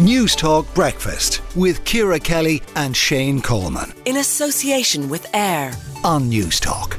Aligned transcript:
News 0.00 0.34
Talk 0.34 0.66
Breakfast 0.74 1.40
with 1.54 1.84
Ciara 1.84 2.18
Kelly 2.18 2.60
and 2.74 2.96
Shane 2.96 3.40
Coleman. 3.40 3.94
In 4.06 4.16
association 4.16 5.08
with 5.08 5.32
AIR 5.32 5.70
on 6.02 6.28
News 6.28 6.58
Talk. 6.58 6.98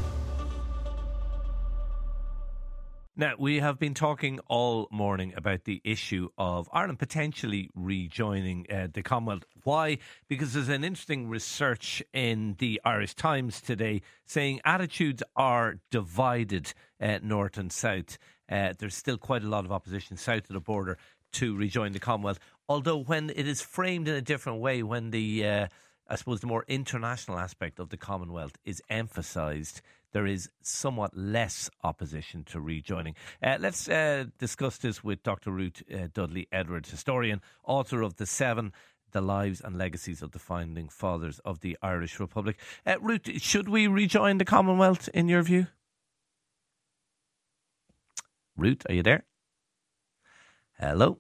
Now, 3.18 3.34
we 3.38 3.60
have 3.60 3.80
been 3.80 3.96
talking 3.96 4.40
all 4.48 4.88
morning 4.92 5.34
about 5.36 5.66
the 5.66 5.82
issue 5.84 6.30
of 6.38 6.70
Ireland 6.72 7.00
potentially 7.00 7.70
rejoining 7.76 8.66
uh, 8.74 8.88
the 8.94 9.04
Commonwealth. 9.04 9.44
Why? 9.64 9.98
Because 10.30 10.54
there's 10.54 10.70
an 10.70 10.86
interesting 10.86 11.28
research 11.28 12.02
in 12.14 12.56
the 12.60 12.80
Irish 12.86 13.14
Times 13.16 13.60
today 13.60 14.04
saying 14.26 14.62
attitudes 14.64 15.22
are 15.36 15.80
divided 15.92 16.74
uh, 17.02 17.20
north 17.22 17.58
and 17.58 17.74
south. 17.74 18.18
Uh, 18.50 18.72
there's 18.80 18.96
still 18.96 19.18
quite 19.18 19.44
a 19.44 19.50
lot 19.50 19.66
of 19.66 19.72
opposition 19.74 20.16
south 20.16 20.50
of 20.50 20.54
the 20.54 20.62
border 20.62 20.98
to 21.36 21.56
rejoin 21.56 21.92
the 21.92 22.00
Commonwealth. 22.00 22.40
Although, 22.68 23.04
when 23.04 23.30
it 23.30 23.48
is 23.48 23.62
framed 23.62 24.08
in 24.08 24.16
a 24.16 24.22
different 24.22 24.60
way, 24.60 24.82
when 24.84 25.12
the 25.12 25.48
uh, 25.48 25.68
I 26.08 26.16
suppose 26.16 26.42
the 26.42 26.48
more 26.48 26.66
international 26.68 27.40
aspect 27.40 27.80
of 27.80 27.90
the 27.90 27.98
Commonwealth 27.98 28.58
is 28.64 28.82
emphasised, 28.90 29.82
there 30.14 30.26
is 30.26 30.50
somewhat 30.62 31.16
less 31.18 31.70
opposition 31.84 32.44
to 32.46 32.60
rejoining. 32.60 33.16
Uh, 33.42 33.58
let's 33.60 33.90
uh, 33.90 34.26
discuss 34.40 34.78
this 34.78 35.04
with 35.04 35.24
Dr. 35.24 35.52
Ruth 35.52 35.84
Dudley 36.14 36.48
Edwards, 36.52 36.92
historian, 36.92 37.42
author 37.64 38.02
of 38.02 38.16
The 38.18 38.26
Seven 38.26 38.72
the 39.16 39.22
lives 39.22 39.62
and 39.62 39.78
legacies 39.78 40.22
of 40.22 40.32
the 40.32 40.40
founding 40.40 40.90
fathers 40.90 41.40
of 41.46 41.62
the 41.62 41.78
Irish 41.82 42.20
Republic. 42.20 42.58
Uh, 42.86 43.00
Ruth, 43.00 43.42
should 43.42 43.70
we 43.70 43.88
rejoin 43.88 44.40
the 44.40 44.46
Commonwealth 44.46 45.08
in 45.14 45.30
your 45.30 45.42
view? 45.42 45.68
Ruth, 48.58 48.86
are 48.90 48.94
you 48.94 49.04
there? 49.04 49.24
Hello. 50.78 51.20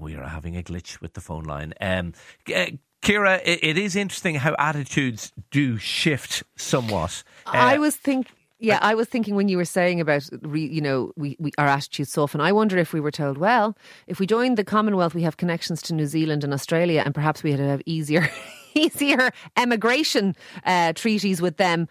We 0.00 0.14
are 0.16 0.26
having 0.26 0.56
a 0.56 0.62
glitch 0.62 1.00
with 1.00 1.14
the 1.14 1.20
phone 1.20 1.44
line. 1.44 1.74
Um, 1.80 2.14
uh, 2.54 2.66
Ciara, 3.02 3.40
it, 3.44 3.60
it 3.62 3.78
is 3.78 3.96
interesting 3.96 4.36
how 4.36 4.54
attitudes 4.58 5.32
do 5.50 5.78
shift 5.78 6.42
somewhat. 6.56 7.22
Uh, 7.46 7.50
I 7.54 7.78
was 7.78 7.96
thinking. 7.96 8.32
Yeah, 8.60 8.80
I 8.82 8.96
was 8.96 9.06
thinking 9.06 9.36
when 9.36 9.48
you 9.48 9.56
were 9.56 9.64
saying 9.64 10.00
about, 10.00 10.28
you 10.52 10.80
know, 10.80 11.12
we, 11.16 11.36
we 11.38 11.52
our 11.58 11.68
attitudes 11.68 12.10
soften. 12.10 12.40
I 12.40 12.50
wonder 12.50 12.76
if 12.76 12.92
we 12.92 12.98
were 12.98 13.12
told, 13.12 13.38
well, 13.38 13.76
if 14.08 14.18
we 14.18 14.26
join 14.26 14.56
the 14.56 14.64
Commonwealth, 14.64 15.14
we 15.14 15.22
have 15.22 15.36
connections 15.36 15.80
to 15.82 15.94
New 15.94 16.06
Zealand 16.06 16.42
and 16.42 16.52
Australia, 16.52 17.04
and 17.06 17.14
perhaps 17.14 17.44
we 17.44 17.52
had 17.52 17.58
to 17.58 17.68
have 17.68 17.82
easier, 17.86 18.28
easier 18.74 19.30
emigration 19.56 20.34
uh, 20.64 20.92
treaties 20.92 21.40
with 21.40 21.56
them 21.56 21.86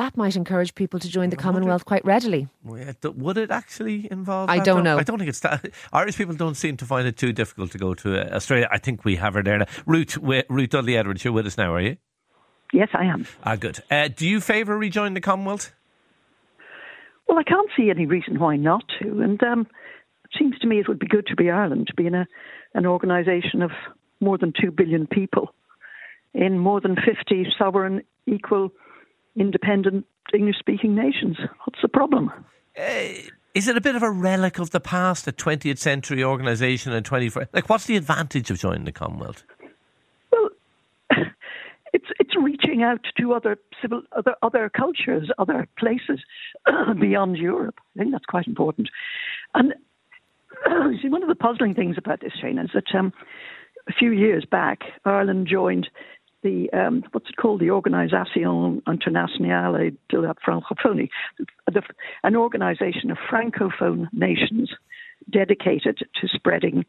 that 0.00 0.16
might 0.16 0.34
encourage 0.34 0.74
people 0.74 0.98
to 0.98 1.08
join 1.08 1.28
the 1.28 1.36
Commonwealth 1.36 1.84
quite 1.84 2.02
readily. 2.06 2.48
Would 2.64 3.36
it 3.36 3.50
actually 3.50 4.08
involve? 4.10 4.48
I 4.48 4.58
don't 4.58 4.82
know. 4.82 4.96
I 4.96 5.02
don't 5.02 5.18
think 5.18 5.28
it's 5.28 5.40
that. 5.40 5.70
Irish 5.92 6.16
people 6.16 6.34
don't 6.34 6.54
seem 6.54 6.78
to 6.78 6.86
find 6.86 7.06
it 7.06 7.18
too 7.18 7.34
difficult 7.34 7.70
to 7.72 7.78
go 7.78 7.92
to 7.94 8.18
uh, 8.18 8.34
Australia. 8.34 8.66
I 8.70 8.78
think 8.78 9.04
we 9.04 9.16
have 9.16 9.34
her 9.34 9.42
there 9.42 9.58
now. 9.58 9.66
Ruth, 9.84 10.16
Ruth 10.16 10.70
Dudley 10.70 10.96
Edwards, 10.96 11.22
you're 11.22 11.34
with 11.34 11.46
us 11.46 11.58
now, 11.58 11.74
are 11.74 11.82
you? 11.82 11.98
Yes, 12.72 12.88
I 12.94 13.04
am. 13.04 13.26
Ah, 13.44 13.56
good. 13.56 13.80
Uh, 13.90 14.08
do 14.08 14.26
you 14.26 14.40
favour 14.40 14.78
rejoining 14.78 15.12
the 15.12 15.20
Commonwealth? 15.20 15.70
Well, 17.28 17.38
I 17.38 17.42
can't 17.42 17.68
see 17.76 17.90
any 17.90 18.06
reason 18.06 18.38
why 18.38 18.56
not 18.56 18.84
to. 19.02 19.20
And 19.20 19.42
um, 19.42 19.66
it 20.24 20.30
seems 20.38 20.58
to 20.60 20.66
me 20.66 20.78
it 20.78 20.88
would 20.88 20.98
be 20.98 21.08
good 21.08 21.26
to 21.26 21.36
be 21.36 21.50
Ireland, 21.50 21.88
to 21.88 21.94
be 21.94 22.06
in 22.06 22.14
a, 22.14 22.26
an 22.72 22.86
organisation 22.86 23.60
of 23.60 23.70
more 24.18 24.38
than 24.38 24.54
2 24.58 24.70
billion 24.70 25.06
people 25.06 25.54
in 26.32 26.58
more 26.58 26.80
than 26.80 26.96
50 26.96 27.46
sovereign, 27.58 28.02
equal 28.26 28.70
independent 29.36 30.06
English 30.34 30.58
speaking 30.58 30.94
nations. 30.94 31.36
What's 31.64 31.80
the 31.82 31.88
problem? 31.88 32.30
Uh, 32.78 33.08
is 33.54 33.66
it 33.66 33.76
a 33.76 33.80
bit 33.80 33.96
of 33.96 34.02
a 34.02 34.10
relic 34.10 34.58
of 34.58 34.70
the 34.70 34.80
past, 34.80 35.26
a 35.26 35.32
20th 35.32 35.78
century 35.78 36.22
organisation 36.22 36.92
and 36.92 37.04
21st? 37.04 37.48
Like, 37.52 37.68
what's 37.68 37.86
the 37.86 37.96
advantage 37.96 38.50
of 38.50 38.58
joining 38.58 38.84
the 38.84 38.92
Commonwealth? 38.92 39.42
Well, 40.30 40.50
it's 41.92 42.06
it's 42.20 42.36
reaching 42.40 42.82
out 42.82 43.04
to 43.18 43.32
other 43.32 43.58
civil, 43.82 44.02
other 44.16 44.36
other 44.42 44.70
cultures, 44.70 45.30
other 45.38 45.66
places 45.78 46.20
beyond 47.00 47.38
Europe. 47.38 47.80
I 47.96 47.98
think 47.98 48.12
that's 48.12 48.26
quite 48.26 48.46
important. 48.46 48.88
And 49.54 49.74
see, 51.02 51.08
one 51.08 51.22
of 51.22 51.28
the 51.28 51.34
puzzling 51.34 51.74
things 51.74 51.96
about 51.98 52.20
this, 52.20 52.32
Shane, 52.40 52.58
is 52.58 52.70
that 52.74 52.94
um, 52.96 53.12
a 53.88 53.92
few 53.92 54.12
years 54.12 54.44
back, 54.44 54.80
Ireland 55.04 55.48
joined 55.50 55.88
the 56.42 56.70
um, 56.72 57.04
what's 57.12 57.28
it 57.28 57.36
called, 57.36 57.60
the 57.60 57.70
Organisation 57.70 58.82
Internationale 58.86 59.90
de 60.08 60.20
la 60.20 60.32
Francophonie, 60.34 61.10
an 62.22 62.36
organisation 62.36 63.10
of 63.10 63.18
francophone 63.18 64.08
nations 64.12 64.70
dedicated 65.30 65.98
to 65.98 66.28
spreading 66.28 66.84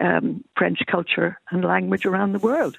um, 0.00 0.44
French 0.56 0.80
culture 0.90 1.38
and 1.50 1.64
language 1.64 2.04
around 2.04 2.32
the 2.32 2.38
world. 2.38 2.78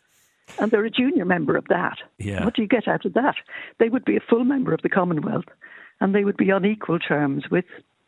And 0.59 0.71
they're 0.71 0.85
a 0.85 0.89
junior 0.89 1.25
member 1.25 1.57
of 1.57 1.65
that. 1.65 1.97
Yeah. 2.17 2.45
What 2.45 2.55
do 2.55 2.61
you 2.61 2.67
get 2.67 2.87
out 2.87 3.05
of 3.05 3.13
that? 3.13 3.35
They 3.79 3.89
would 3.89 4.05
be 4.05 4.15
a 4.15 4.21
full 4.21 4.45
member 4.45 4.73
of 4.73 4.81
the 4.81 4.89
Commonwealth, 4.89 5.45
and 5.99 6.15
they 6.15 6.23
would 6.23 6.37
be 6.37 6.51
on 6.51 6.65
equal 6.65 6.99
terms 6.99 7.45
with 7.51 7.65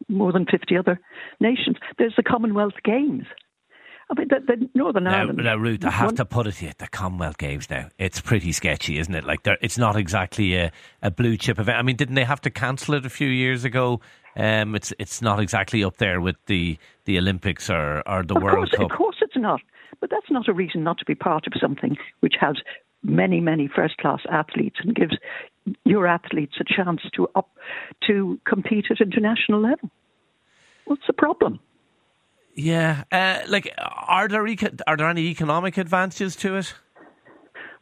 more 0.08 0.32
than 0.32 0.46
50 0.46 0.78
other 0.78 1.00
nations. 1.40 1.78
There's 1.98 2.16
the 2.16 2.24
Commonwealth 2.24 2.82
Games. 2.84 3.26
I 4.10 4.16
mean, 4.16 4.28
the, 4.28 4.40
the 4.40 4.70
Northern 4.74 5.04
now, 5.04 5.20
Ireland. 5.20 5.40
Now, 5.44 5.56
Ruth, 5.56 5.86
I 5.86 5.92
have 5.92 6.08
one, 6.08 6.16
to 6.16 6.26
put 6.26 6.48
it 6.48 6.56
here: 6.56 6.74
the 6.78 6.88
Commonwealth 6.88 7.38
Games 7.38 7.70
now, 7.70 7.90
it's 7.98 8.20
pretty 8.20 8.52
sketchy, 8.52 8.98
isn't 8.98 9.14
it? 9.14 9.24
Like, 9.24 9.42
it's 9.62 9.78
not 9.78 9.96
exactly 9.96 10.56
a, 10.56 10.72
a 11.02 11.12
blue 11.12 11.38
chip 11.38 11.60
event. 11.60 11.78
I 11.78 11.82
mean, 11.84 11.96
didn't 11.96 12.16
they 12.16 12.24
have 12.24 12.42
to 12.42 12.50
cancel 12.50 12.96
it 12.96 13.06
a 13.06 13.10
few 13.10 13.28
years 13.28 13.66
ago? 13.66 14.02
Um, 14.36 14.76
it's 14.76 14.94
it's 15.00 15.22
not 15.22 15.40
exactly 15.40 15.84
up 15.84 15.98
there 15.98 16.22
with 16.22 16.38
the, 16.48 16.78
the 17.06 17.18
Olympics 17.18 17.70
or, 17.70 18.02
or 18.08 18.24
the 18.24 18.36
World 18.36 18.70
course, 18.70 18.72
Cup. 18.72 18.92
Of 18.92 18.98
course 18.98 19.18
it's 19.22 19.38
not. 19.38 19.62
But 20.00 20.10
that's 20.10 20.32
not 20.32 20.48
a 20.48 20.54
reason 20.54 20.84
not 20.84 20.98
to 21.00 21.06
be 21.06 21.16
part 21.16 21.46
of 21.46 21.54
something 21.60 21.98
which 22.22 22.36
has 22.40 22.56
many, 23.04 23.40
many 23.40 23.68
first 23.68 23.98
class 23.98 24.22
athletes 24.32 24.78
and 24.82 24.96
gives 24.96 25.18
your 25.84 26.08
athletes 26.08 26.56
a 26.60 26.64
chance 26.64 27.02
to 27.16 27.28
up 27.36 27.50
to 28.08 28.40
compete 28.46 28.86
at 28.90 29.02
international 29.02 29.62
level. 29.62 29.90
What's 30.86 31.06
the 31.06 31.14
problem? 31.14 31.60
Yeah, 32.60 33.04
uh, 33.10 33.40
like 33.48 33.74
are 33.78 34.28
there 34.28 34.46
eco- 34.46 34.76
are 34.86 34.98
there 34.98 35.08
any 35.08 35.28
economic 35.28 35.78
advantages 35.78 36.36
to 36.38 36.58
it? 36.58 36.74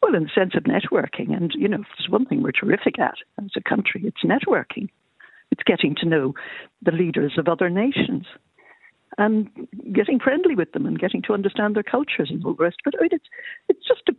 Well, 0.03 0.13
in 0.13 0.23
the 0.23 0.29
sense 0.35 0.53
of 0.55 0.65
networking, 0.65 1.35
and 1.35 1.51
you 1.55 1.67
know, 1.67 1.83
it's 1.97 2.09
one 2.09 2.25
thing 2.25 2.43
we're 2.43 2.51
terrific 2.51 2.99
at 2.99 3.15
as 3.43 3.49
a 3.55 3.61
country. 3.67 4.03
It's 4.05 4.23
networking. 4.23 4.89
It's 5.49 5.63
getting 5.65 5.95
to 6.01 6.05
know 6.05 6.35
the 6.83 6.91
leaders 6.91 7.33
of 7.39 7.47
other 7.47 7.71
nations 7.71 8.27
and 9.17 9.49
getting 9.91 10.19
friendly 10.19 10.53
with 10.53 10.73
them 10.73 10.85
and 10.85 10.99
getting 10.99 11.23
to 11.23 11.33
understand 11.33 11.75
their 11.75 11.81
cultures 11.81 12.29
and 12.29 12.45
all 12.45 12.53
the 12.53 12.63
rest. 12.63 12.77
But 12.85 12.93
I 12.99 13.01
mean, 13.01 13.09
it's 13.13 13.25
it's 13.69 13.87
just 13.87 14.03
a 14.09 14.15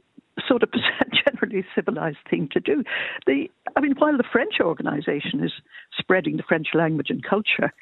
sort 0.49 0.65
of 0.65 0.71
generally 1.25 1.65
civilized 1.73 2.19
thing 2.29 2.49
to 2.53 2.59
do. 2.59 2.83
The 3.27 3.49
I 3.77 3.81
mean, 3.81 3.95
while 3.97 4.17
the 4.17 4.25
French 4.33 4.55
organisation 4.61 5.45
is 5.45 5.53
spreading 5.97 6.37
the 6.37 6.43
French 6.43 6.69
language 6.75 7.11
and 7.11 7.23
culture, 7.23 7.73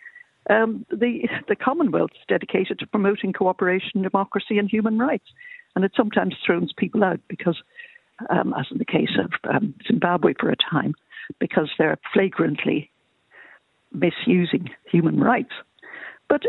um, 0.51 0.87
the, 0.91 1.29
the 1.49 1.57
Commonwealth 1.57 2.11
is 2.15 2.25
dedicated 2.29 2.79
to 2.79 2.87
promoting 2.87 3.33
cooperation, 3.33 4.03
democracy, 4.03 4.59
and 4.59 4.69
human 4.69 4.99
rights. 4.99 5.27
And 5.75 5.85
it 5.85 5.93
sometimes 5.97 6.35
throws 6.45 6.73
people 6.77 7.05
out 7.05 7.21
because, 7.29 7.59
um, 8.31 8.55
as 8.59 8.67
in 8.71 8.79
the 8.79 8.85
case 8.85 9.11
of 9.19 9.31
um, 9.53 9.75
Zimbabwe 9.87 10.33
for 10.39 10.51
a 10.51 10.57
time, 10.57 10.95
because 11.39 11.71
they're 11.79 11.99
flagrantly 12.15 12.91
misusing 13.93 14.71
human 14.91 15.21
rights. 15.21 15.53
But 16.29 16.43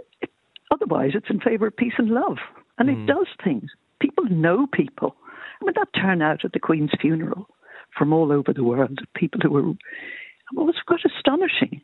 otherwise, 0.72 1.12
it's 1.14 1.30
in 1.30 1.40
favor 1.40 1.68
of 1.68 1.76
peace 1.76 1.94
and 1.98 2.10
love. 2.10 2.38
And 2.78 2.90
mm. 2.90 3.04
it 3.04 3.08
does 3.08 3.28
things. 3.44 3.70
People 4.00 4.26
know 4.26 4.68
people. 4.68 5.16
I 5.62 5.66
mean, 5.66 5.74
that 5.76 6.00
turnout 6.00 6.46
at 6.46 6.54
the 6.54 6.60
Queen's 6.60 6.92
funeral 7.02 7.50
from 7.98 8.14
all 8.14 8.32
over 8.32 8.54
the 8.54 8.64
world, 8.64 9.00
people 9.16 9.42
who 9.42 9.50
were, 9.50 9.64
well, 9.64 9.76
it 10.70 10.76
was 10.76 10.76
quite 10.86 11.02
astonishing 11.04 11.82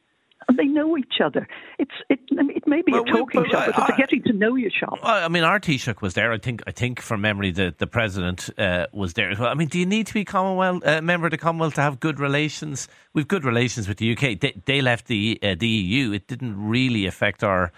and 0.47 0.57
they 0.57 0.65
know 0.65 0.97
each 0.97 1.15
other. 1.23 1.47
It's 1.79 1.91
it. 2.09 2.19
It 2.29 2.67
may 2.67 2.81
be 2.81 2.91
well, 2.91 3.03
a 3.03 3.05
talking 3.05 3.45
shop, 3.49 3.65
but 3.67 3.79
it's 3.79 3.89
a 3.89 3.97
getting 3.97 4.23
to 4.23 4.33
know 4.33 4.55
you 4.55 4.69
shop. 4.69 4.99
I 5.03 5.27
mean, 5.27 5.43
our 5.43 5.59
Taoiseach 5.59 6.01
was 6.01 6.13
there. 6.13 6.31
I 6.31 6.37
think. 6.37 6.61
I 6.67 6.71
think 6.71 6.99
from 7.01 7.21
memory, 7.21 7.51
the 7.51 7.73
the 7.77 7.87
president 7.87 8.49
uh, 8.57 8.87
was 8.91 9.13
there 9.13 9.31
as 9.31 9.39
well. 9.39 9.49
I 9.49 9.53
mean, 9.53 9.67
do 9.67 9.79
you 9.79 9.85
need 9.85 10.07
to 10.07 10.13
be 10.13 10.25
Commonwealth 10.25 10.85
uh, 10.85 11.01
member 11.01 11.27
of 11.27 11.31
the 11.31 11.37
Commonwealth 11.37 11.75
to 11.75 11.81
have 11.81 11.99
good 11.99 12.19
relations? 12.19 12.87
We've 13.13 13.27
good 13.27 13.45
relations 13.45 13.87
with 13.87 13.97
the 13.97 14.11
UK. 14.11 14.39
They, 14.39 14.61
they 14.65 14.81
left 14.81 15.07
the 15.07 15.39
uh, 15.41 15.55
the 15.57 15.67
EU. 15.67 16.11
It 16.11 16.27
didn't 16.27 16.55
really 16.57 17.05
affect 17.05 17.43
our 17.43 17.71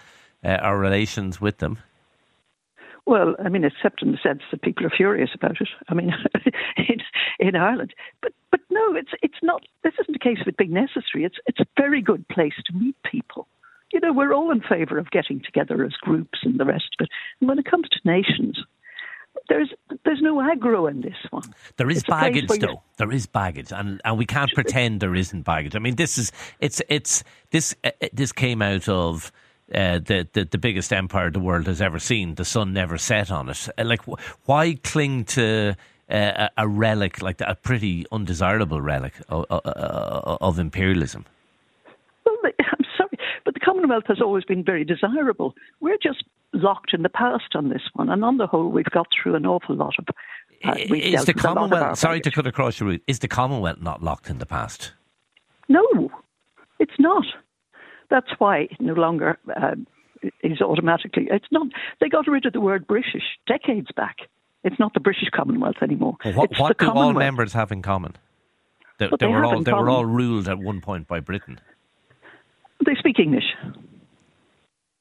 uh, 0.44 0.48
our 0.48 0.78
relations 0.78 1.40
with 1.40 1.58
them. 1.58 1.78
Well, 3.06 3.36
I 3.42 3.48
mean, 3.48 3.64
except 3.64 4.02
in 4.02 4.10
the 4.10 4.18
sense 4.20 4.42
that 4.50 4.62
people 4.62 4.84
are 4.84 4.90
furious 4.90 5.30
about 5.32 5.60
it. 5.60 5.68
I 5.88 5.94
mean, 5.94 6.12
in, 6.76 6.98
in 7.38 7.56
Ireland, 7.56 7.94
but 8.20 8.32
but 8.50 8.60
no, 8.70 8.96
it's 8.96 9.12
it's 9.22 9.38
not. 9.42 9.62
This 9.84 9.94
isn't 10.00 10.16
a 10.16 10.18
case 10.18 10.38
of 10.40 10.48
it 10.48 10.56
being 10.56 10.72
necessary. 10.72 11.24
It's 11.24 11.38
it's 11.46 11.60
a 11.60 11.66
very 11.76 12.02
good 12.02 12.26
place 12.28 12.54
to 12.66 12.72
meet 12.72 12.96
people. 13.10 13.46
You 13.92 14.00
know, 14.00 14.12
we're 14.12 14.34
all 14.34 14.50
in 14.50 14.60
favour 14.60 14.98
of 14.98 15.12
getting 15.12 15.40
together 15.40 15.84
as 15.84 15.92
groups 15.92 16.40
and 16.42 16.58
the 16.58 16.64
rest 16.64 16.88
of 16.98 17.04
it. 17.04 17.10
And 17.40 17.48
when 17.48 17.60
it 17.60 17.70
comes 17.70 17.88
to 17.90 17.98
nations, 18.04 18.58
there's 19.48 19.72
there's 20.04 20.20
no 20.20 20.36
aggro 20.36 20.90
in 20.90 21.02
this 21.02 21.16
one. 21.30 21.54
There 21.76 21.88
is 21.88 21.98
it's 21.98 22.06
baggage, 22.08 22.48
though. 22.58 22.82
There 22.96 23.12
is 23.12 23.26
baggage, 23.26 23.72
and 23.72 24.00
and 24.04 24.18
we 24.18 24.26
can't 24.26 24.50
pretend 24.52 25.00
there 25.00 25.14
isn't 25.14 25.42
baggage. 25.42 25.76
I 25.76 25.78
mean, 25.78 25.94
this 25.94 26.18
is 26.18 26.32
it's 26.58 26.82
it's 26.88 27.22
this 27.50 27.76
uh, 27.84 27.90
this 28.12 28.32
came 28.32 28.62
out 28.62 28.88
of 28.88 29.30
uh, 29.74 29.98
the, 29.98 30.28
the 30.32 30.44
the 30.44 30.58
biggest 30.58 30.92
empire 30.92 31.30
the 31.30 31.40
world 31.40 31.66
has 31.66 31.80
ever 31.80 31.98
seen. 31.98 32.36
The 32.36 32.44
sun 32.44 32.72
never 32.72 32.98
set 32.98 33.30
on 33.30 33.48
it. 33.48 33.68
Uh, 33.76 33.84
like, 33.84 34.04
wh- 34.04 34.20
why 34.44 34.78
cling 34.84 35.24
to 35.24 35.76
uh, 36.08 36.48
a, 36.56 36.68
relic 36.68 37.20
like 37.20 37.38
that, 37.38 37.50
a 37.50 37.56
pretty 37.56 38.06
undesirable 38.12 38.80
relic 38.80 39.14
of, 39.28 39.44
of 39.50 40.58
imperialism? 40.58 41.24
Well, 42.24 42.36
I'm 42.44 42.86
sorry, 42.96 43.18
but 43.44 43.54
the 43.54 43.60
Commonwealth 43.60 44.04
has 44.06 44.20
always 44.20 44.44
been 44.44 44.62
very 44.62 44.84
desirable. 44.84 45.54
We're 45.80 45.98
just 46.00 46.24
locked 46.52 46.94
in 46.94 47.02
the 47.02 47.08
past 47.08 47.54
on 47.54 47.68
this 47.68 47.82
one, 47.94 48.08
and 48.08 48.24
on 48.24 48.36
the 48.36 48.46
whole, 48.46 48.70
we've 48.70 48.84
got 48.86 49.08
through 49.10 49.34
an 49.34 49.46
awful 49.46 49.74
lot 49.74 49.94
of. 49.98 50.06
Uh, 50.64 50.76
is 50.78 51.24
the 51.24 51.34
Commonwealth? 51.34 51.98
Sorry 51.98 52.20
to 52.20 52.30
cut 52.30 52.46
across 52.46 52.78
your 52.78 52.88
route. 52.90 53.02
Is 53.06 53.18
the 53.18 53.28
Commonwealth 53.28 53.80
not 53.80 54.02
locked 54.02 54.30
in 54.30 54.38
the 54.38 54.46
past? 54.46 54.92
No, 55.68 56.10
it's 56.78 56.98
not. 56.98 57.24
That's 58.10 58.30
why 58.38 58.68
it 58.70 58.80
no 58.80 58.94
longer 58.94 59.38
uh, 59.54 59.74
is 60.42 60.60
automatically. 60.60 61.28
It's 61.30 61.46
not. 61.50 61.68
They 62.00 62.08
got 62.08 62.26
rid 62.26 62.46
of 62.46 62.52
the 62.52 62.60
word 62.60 62.86
British 62.86 63.22
decades 63.46 63.88
back. 63.96 64.16
It's 64.64 64.78
not 64.78 64.94
the 64.94 65.00
British 65.00 65.28
Commonwealth 65.34 65.76
anymore. 65.82 66.16
Well, 66.24 66.34
what, 66.34 66.50
what 66.58 66.78
do 66.78 66.90
all 66.90 67.12
members 67.12 67.52
have 67.52 67.70
in 67.70 67.82
common? 67.82 68.16
They, 68.98 69.06
they, 69.06 69.16
they 69.20 69.26
were 69.26 69.44
all 69.44 69.62
they 69.62 69.70
common. 69.70 69.84
were 69.84 69.90
all 69.90 70.06
ruled 70.06 70.48
at 70.48 70.58
one 70.58 70.80
point 70.80 71.06
by 71.06 71.20
Britain. 71.20 71.60
They 72.84 72.94
speak 72.98 73.18
English. 73.18 73.44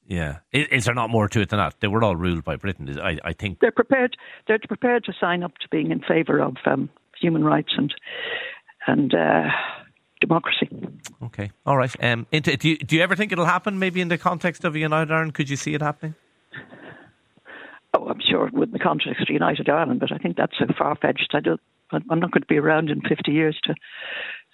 Yeah, 0.08 0.38
is, 0.51 0.68
is, 0.72 0.86
there 0.86 0.94
not 0.94 1.10
more 1.10 1.28
to 1.30 1.42
it 1.42 1.50
than 1.50 1.58
that? 1.58 1.75
They 1.80 1.88
were 1.88 2.04
all 2.04 2.16
ruled 2.16 2.44
by 2.44 2.58
Britain. 2.58 3.00
I, 3.00 3.18
I 3.24 3.34
think 3.34 3.60
they're 3.60 3.72
prepared. 3.72 4.16
They're 4.48 4.60
prepared 4.60 5.04
to 5.06 5.13
sign 5.19 5.42
up 5.42 5.58
to 5.60 5.68
being 5.69 5.90
in 5.92 6.01
favour 6.01 6.40
of 6.40 6.58
um, 6.66 6.90
human 7.19 7.44
rights 7.44 7.74
and 7.75 7.94
and 8.86 9.13
uh, 9.16 9.50
democracy. 10.22 10.70
Okay, 11.24 11.52
all 11.66 11.78
right. 11.78 11.94
Um, 12.02 12.28
into, 12.32 12.56
do 12.58 12.70
you 12.70 12.78
do 12.78 12.96
you 12.96 13.02
ever 13.02 13.16
think 13.16 13.32
it'll 13.32 13.46
happen? 13.46 13.80
Maybe 13.80 14.02
in 14.02 14.08
the 14.08 14.18
context 14.18 14.64
of 14.64 14.76
a 14.76 14.80
United 14.80 15.12
Ireland, 15.12 15.34
could 15.34 15.50
you 15.50 15.56
see 15.56 15.74
it 15.74 15.82
happening? 15.82 16.16
Oh, 17.94 18.08
I'm 18.08 18.20
sure 18.30 18.50
with 18.52 18.72
the 18.72 18.80
context 18.80 19.22
of 19.22 19.30
United 19.30 19.70
Ireland, 19.70 20.00
but 20.00 20.12
I 20.12 20.18
think 20.18 20.36
that's 20.36 20.58
so 20.58 20.66
far 20.78 20.96
fetched. 20.96 21.32
I 21.34 21.40
don't. 21.40 21.62
I'm 21.92 22.20
not 22.20 22.32
going 22.32 22.42
to 22.42 22.48
be 22.48 22.58
around 22.58 22.90
in 22.90 23.02
50 23.02 23.32
years 23.32 23.58
to 23.66 23.76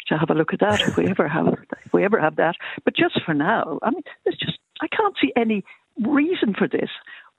to 0.07 0.17
have 0.17 0.29
a 0.29 0.33
look 0.33 0.53
at 0.53 0.59
that 0.59 0.81
if 0.81 0.97
we 0.97 1.07
ever 1.07 1.27
have 1.27 1.47
if 1.85 1.93
we 1.93 2.03
ever 2.03 2.19
have 2.19 2.35
that. 2.35 2.55
But 2.83 2.95
just 2.95 3.19
for 3.25 3.33
now, 3.33 3.79
I 3.81 3.91
mean, 3.91 4.03
there's 4.23 4.37
just 4.37 4.59
I 4.81 4.87
can't 4.87 5.15
see 5.21 5.31
any 5.35 5.63
reason 6.05 6.53
for 6.57 6.67
this. 6.67 6.89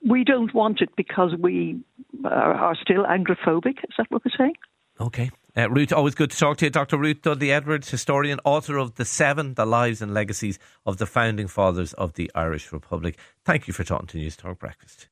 We 0.05 0.23
don't 0.23 0.53
want 0.53 0.81
it 0.81 0.89
because 0.97 1.33
we 1.39 1.79
are, 2.25 2.53
are 2.53 2.75
still 2.75 3.05
Anglophobic. 3.05 3.77
Is 3.83 3.95
that 3.97 4.07
what 4.09 4.23
we're 4.25 4.37
saying? 4.37 4.55
Okay. 4.99 5.31
Uh, 5.55 5.69
Ruth, 5.69 5.93
always 5.93 6.15
good 6.15 6.31
to 6.31 6.37
talk 6.37 6.57
to 6.57 6.65
you. 6.65 6.71
Dr. 6.71 6.97
Ruth 6.97 7.21
Dudley 7.21 7.51
Edwards, 7.51 7.89
historian, 7.89 8.39
author 8.43 8.77
of 8.77 8.95
The 8.95 9.05
Seven, 9.05 9.53
The 9.53 9.65
Lives 9.65 10.01
and 10.01 10.11
Legacies 10.13 10.57
of 10.85 10.97
the 10.97 11.05
Founding 11.05 11.47
Fathers 11.47 11.93
of 11.93 12.13
the 12.13 12.31
Irish 12.33 12.71
Republic. 12.71 13.19
Thank 13.45 13.67
you 13.67 13.73
for 13.73 13.83
talking 13.83 14.07
to 14.07 14.17
News 14.17 14.35
Talk 14.35 14.57
Breakfast. 14.57 15.07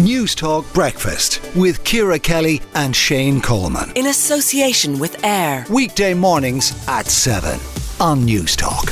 News 0.00 0.34
Talk 0.34 0.72
Breakfast 0.72 1.42
with 1.54 1.84
Ciara 1.84 2.18
Kelly 2.18 2.62
and 2.74 2.96
Shane 2.96 3.42
Coleman. 3.42 3.92
In 3.94 4.06
association 4.06 4.98
with 4.98 5.22
AIR. 5.22 5.66
Weekday 5.68 6.14
mornings 6.14 6.72
at 6.88 7.06
7 7.06 7.60
on 8.00 8.24
News 8.24 8.56
Talk. 8.56 8.90